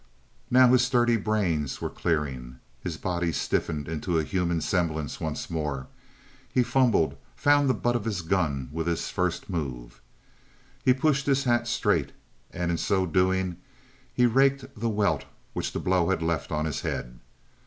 [0.49, 2.57] Now his sturdy brains were clearing.
[2.81, 5.89] His body stiffened into a human semblance once more;
[6.51, 10.01] he fumbled, found the butt of his gun with his first move.
[10.83, 12.13] He pushed his hat straight:
[12.49, 13.57] and so doing
[14.11, 17.19] he raked the welt which the blow had left on his head.